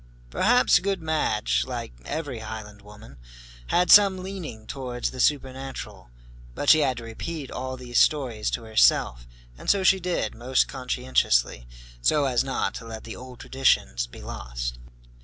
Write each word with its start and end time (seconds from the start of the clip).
Perhaps 0.31 0.79
good 0.79 0.99
Madge, 0.99 1.63
like 1.67 1.93
every 2.05 2.39
Highland 2.39 2.81
woman, 2.81 3.17
had 3.67 3.91
some 3.91 4.23
leaning 4.23 4.65
towards 4.65 5.11
the 5.11 5.19
supernatural. 5.19 6.09
But 6.55 6.71
she 6.71 6.79
had 6.79 6.97
to 6.97 7.03
repeat 7.03 7.51
all 7.51 7.77
these 7.77 7.99
stories 7.99 8.49
to 8.57 8.63
herself, 8.63 9.27
and 9.59 9.69
so 9.69 9.83
she 9.83 9.99
did, 9.99 10.33
most 10.33 10.67
conscientiously, 10.67 11.67
so 12.01 12.25
as 12.25 12.43
not 12.43 12.73
to 12.77 12.85
let 12.85 13.03
the 13.03 13.15
old 13.15 13.39
traditions 13.41 14.07
be 14.07 14.23
lost. 14.23 14.79